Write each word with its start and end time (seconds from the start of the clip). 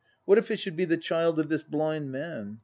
What 0.25 0.39
if 0.39 0.49
it 0.49 0.57
should 0.57 0.75
be 0.75 0.85
the 0.85 0.97
child 0.97 1.37
of 1.39 1.47
this 1.49 1.61
blind 1.61 2.11
man? 2.11 2.57